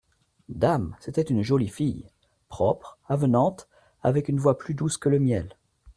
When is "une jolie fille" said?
1.21-2.09